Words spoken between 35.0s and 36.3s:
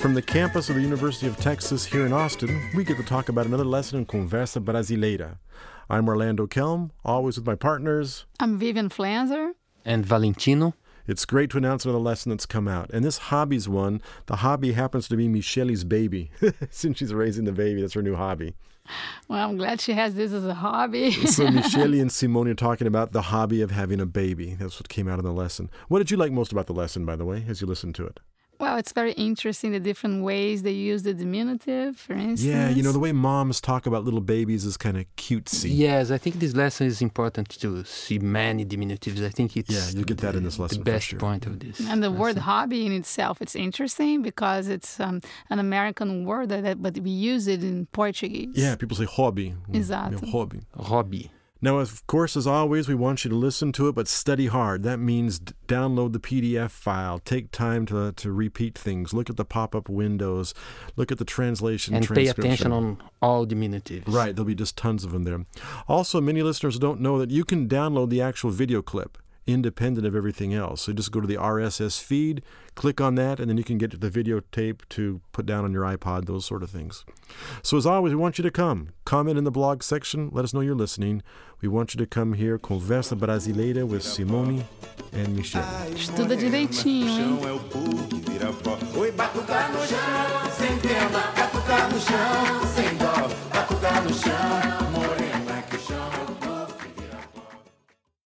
cutesy. Yes, I